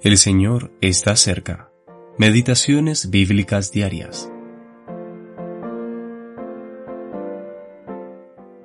El 0.00 0.16
Señor 0.16 0.70
está 0.80 1.16
cerca. 1.16 1.72
Meditaciones 2.18 3.10
bíblicas 3.10 3.72
diarias. 3.72 4.30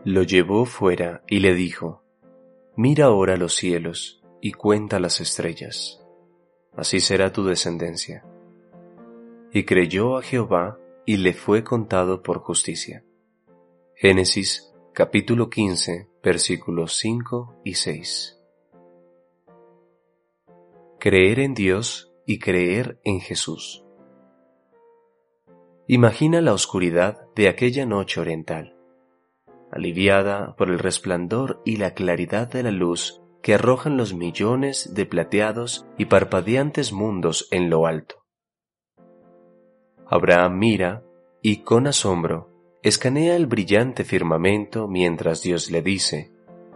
Lo 0.03 0.21
llevó 0.21 0.65
fuera 0.65 1.23
y 1.27 1.39
le 1.39 1.55
dijo, 1.55 2.03
Mira 2.75 3.05
ahora 3.05 3.35
los 3.35 3.55
cielos 3.55 4.23
y 4.41 4.51
cuenta 4.51 4.99
las 4.99 5.21
estrellas. 5.21 6.05
Así 6.77 6.99
será 6.99 7.33
tu 7.33 7.43
descendencia. 7.45 8.23
Y 9.51 9.63
creyó 9.63 10.17
a 10.17 10.21
Jehová 10.21 10.77
y 11.03 11.17
le 11.17 11.33
fue 11.33 11.63
contado 11.63 12.21
por 12.21 12.41
justicia. 12.41 13.03
Génesis 13.95 14.71
capítulo 14.93 15.49
15 15.49 16.09
versículos 16.21 16.95
5 16.97 17.61
y 17.63 17.73
6 17.73 18.32
creer 21.03 21.41
en 21.41 21.53
Dios 21.53 22.13
y 22.25 22.39
creer 22.39 22.97
en 23.03 23.19
Jesús. 23.19 23.83
Imagina 25.85 26.39
la 26.39 26.53
oscuridad 26.53 27.27
de 27.35 27.49
aquella 27.49 27.85
noche 27.85 28.21
oriental, 28.21 28.77
aliviada 29.69 30.55
por 30.55 30.69
el 30.69 30.79
resplandor 30.79 31.61
y 31.65 31.75
la 31.75 31.93
claridad 31.93 32.49
de 32.49 32.63
la 32.63 32.71
luz 32.71 33.21
que 33.41 33.53
arrojan 33.53 33.97
los 33.97 34.13
millones 34.13 34.93
de 34.95 35.05
plateados 35.05 35.85
y 35.97 36.05
parpadeantes 36.05 36.93
mundos 36.93 37.49
en 37.51 37.69
lo 37.69 37.85
alto. 37.85 38.23
Abraham 40.07 40.57
mira 40.57 41.03
y 41.41 41.63
con 41.63 41.85
asombro 41.85 42.49
escanea 42.81 43.35
el 43.35 43.47
brillante 43.47 44.05
firmamento 44.05 44.87
mientras 44.87 45.43
Dios 45.43 45.69
le 45.69 45.81
dice, 45.81 46.31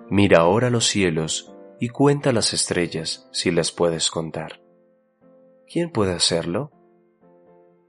Mira 0.09 0.39
ahora 0.39 0.69
los 0.69 0.85
cielos 0.85 1.56
y 1.79 1.89
cuenta 1.89 2.31
las 2.31 2.53
estrellas 2.53 3.27
si 3.31 3.51
las 3.51 3.71
puedes 3.71 4.09
contar. 4.09 4.61
¿Quién 5.71 5.91
puede 5.91 6.13
hacerlo? 6.13 6.71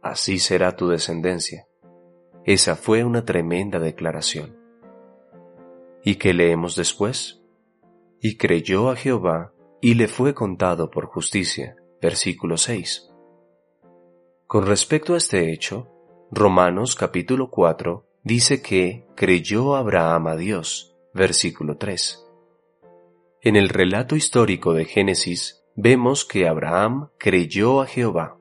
Así 0.03 0.39
será 0.39 0.77
tu 0.77 0.89
descendencia. 0.89 1.67
Esa 2.45 2.77
fue 2.77 3.05
una 3.05 3.25
tremenda 3.25 3.79
declaración. 3.79 4.57
¿Y 6.03 6.17
qué 6.17 6.35
leemos 6.35 6.77
después? 6.77 7.43
Y 8.21 8.37
creyó 8.37 8.91
a 8.91 8.97
Jehová 8.97 9.53
y 9.81 9.95
le 9.95 10.09
fue 10.09 10.35
contado 10.35 10.91
por 10.91 11.07
justicia. 11.07 11.77
Versículo 12.01 12.57
6. 12.57 13.11
Con 14.47 14.67
respecto 14.67 15.15
a 15.15 15.19
este 15.19 15.53
hecho, 15.53 15.89
Romanos 16.31 16.95
capítulo 16.95 17.51
4 17.51 18.07
dice 18.23 18.63
que 18.63 19.07
creyó 19.17 19.77
Abraham 19.77 20.29
a 20.29 20.37
Dios. 20.37 20.97
Versículo 21.13 21.77
3 21.77 22.28
en 23.43 23.55
el 23.55 23.69
relato 23.69 24.17
histórico 24.17 24.75
de 24.75 24.85
Génesis 24.85 25.65
vemos 25.77 26.25
que 26.25 26.49
Abraham 26.49 27.11
creyó 27.19 27.81
a 27.81 27.87
Jehová. 27.87 28.37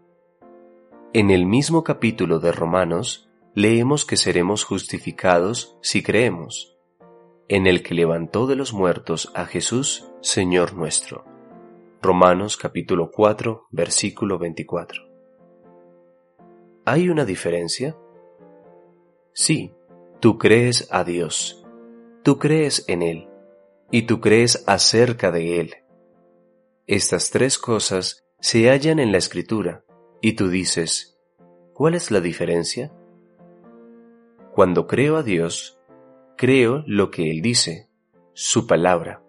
En 1.14 1.30
el 1.30 1.46
mismo 1.46 1.84
capítulo 1.84 2.40
de 2.40 2.52
Romanos 2.52 3.30
leemos 3.54 4.06
que 4.06 4.18
seremos 4.18 4.64
justificados 4.64 5.78
si 5.82 6.02
creemos, 6.02 6.78
en 7.48 7.68
el 7.68 7.84
que 7.84 7.94
levantó 7.94 8.48
de 8.48 8.56
los 8.56 8.74
muertos 8.74 9.32
a 9.36 9.46
Jesús, 9.46 10.10
Señor 10.22 10.74
nuestro. 10.74 11.26
Romanos 12.02 12.58
capítulo 12.58 13.12
4, 13.12 13.68
versículo 13.70 14.40
24. 14.40 15.04
¿Hay 16.86 17.10
una 17.10 17.26
diferencia? 17.26 17.96
Sí, 19.34 19.74
tú 20.20 20.40
crees 20.40 20.88
a 20.92 21.04
Dios, 21.04 21.64
tú 22.24 22.40
crees 22.40 22.84
en 22.88 23.04
Él 23.04 23.28
y 23.92 24.04
tú 24.04 24.20
crees 24.20 24.64
acerca 24.68 25.32
de 25.32 25.60
Él. 25.60 25.76
Estas 26.88 27.30
tres 27.32 27.58
cosas 27.58 28.26
se 28.40 28.70
hallan 28.70 29.00
en 29.00 29.12
la 29.12 29.18
Escritura, 29.18 29.84
y 30.22 30.34
tú 30.34 30.50
dices, 30.50 31.20
¿cuál 31.74 31.96
es 31.96 32.12
la 32.12 32.22
diferencia? 32.22 32.92
Cuando 34.54 34.88
creo 34.88 35.18
a 35.18 35.24
Dios, 35.24 35.80
creo 36.36 36.84
lo 36.88 37.12
que 37.12 37.30
Él 37.30 37.42
dice, 37.42 37.90
su 38.34 38.68
palabra. 38.68 39.24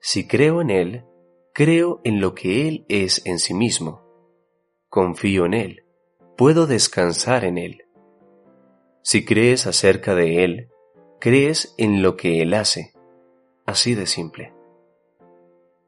Si 0.00 0.26
creo 0.26 0.60
en 0.60 0.70
Él, 0.70 1.04
creo 1.52 2.00
en 2.04 2.20
lo 2.20 2.34
que 2.34 2.68
Él 2.68 2.84
es 2.88 3.24
en 3.26 3.38
sí 3.38 3.54
mismo. 3.54 4.02
Confío 4.88 5.44
en 5.44 5.54
Él, 5.54 5.84
puedo 6.36 6.66
descansar 6.66 7.44
en 7.44 7.58
Él. 7.58 7.84
Si 9.02 9.24
crees 9.24 9.66
acerca 9.66 10.14
de 10.14 10.44
Él, 10.44 10.68
crees 11.18 11.74
en 11.78 12.02
lo 12.02 12.16
que 12.16 12.42
Él 12.42 12.54
hace 12.54 12.97
Así 13.68 13.94
de 13.94 14.06
simple. 14.06 14.54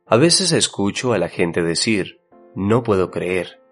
A 0.04 0.18
veces 0.18 0.52
escucho 0.52 1.14
a 1.14 1.18
la 1.18 1.30
gente 1.30 1.62
decir, 1.62 2.20
no 2.54 2.82
puedo 2.82 3.10
creer. 3.10 3.62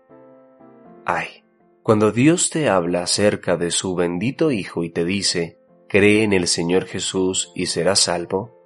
Ay, 1.05 1.45
cuando 1.83 2.11
Dios 2.11 2.49
te 2.49 2.71
habla 2.71 3.03
acerca 3.03 3.59
de 3.59 3.71
su 3.71 3.95
bendito 3.95 4.51
Hijo 4.51 4.83
y 4.83 4.89
te 4.89 5.05
dice, 5.05 5.59
cree 5.91 6.23
en 6.23 6.33
el 6.33 6.47
Señor 6.47 6.87
Jesús 6.87 7.53
y 7.55 7.67
serás 7.67 8.01
salvo, 8.01 8.57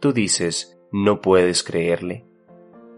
tú 0.00 0.14
dices, 0.14 0.78
no 0.90 1.20
puedes 1.20 1.62
creerle. 1.62 2.24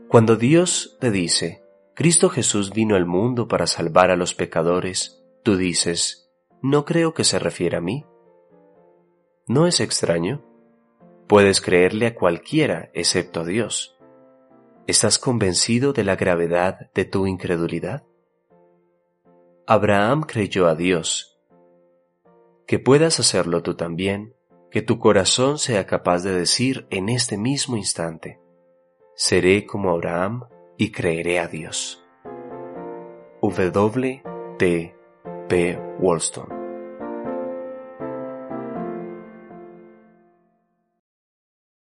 Cuando 0.07 0.37
Dios 0.37 0.97
te 1.01 1.11
dice, 1.11 1.65
Cristo 1.97 2.29
Jesús 2.29 2.71
vino 2.71 2.95
al 2.95 3.05
mundo 3.05 3.49
para 3.49 3.67
salvar 3.67 4.13
a 4.13 4.17
los 4.17 4.37
pecadores, 4.37 5.25
tú 5.43 5.57
dices, 5.57 6.31
no 6.63 6.85
creo 6.85 7.15
que 7.15 7.25
se 7.25 7.41
refiera 7.41 7.79
a 7.79 7.81
mí. 7.81 8.07
¿No 9.49 9.67
es 9.67 9.81
extraño? 9.81 10.45
Puedes 11.31 11.61
creerle 11.61 12.09
a 12.09 12.15
cualquiera 12.17 12.91
excepto 12.93 13.43
a 13.43 13.45
Dios. 13.45 13.97
¿Estás 14.89 15.21
convencido 15.21 15.93
de 15.93 16.03
la 16.03 16.17
gravedad 16.17 16.91
de 16.93 17.05
tu 17.05 17.25
incredulidad? 17.29 18.03
Abraham 19.65 20.23
creyó 20.23 20.67
a 20.67 20.75
Dios. 20.75 21.41
Que 22.67 22.81
puedas 22.81 23.21
hacerlo 23.21 23.63
tú 23.63 23.77
también, 23.77 24.35
que 24.73 24.83
tu 24.83 24.99
corazón 24.99 25.59
sea 25.59 25.87
capaz 25.87 26.25
de 26.25 26.33
decir 26.33 26.89
en 26.91 27.09
este 27.09 27.39
mismo 27.39 27.77
instante, 27.77 28.41
seré 29.15 29.67
como 29.67 29.91
Abraham 29.91 30.49
y 30.77 30.91
creeré 30.91 31.39
a 31.39 31.47
Dios. 31.47 32.05
W. 33.41 34.23
P. 34.59 35.79
Wollstone 36.01 36.60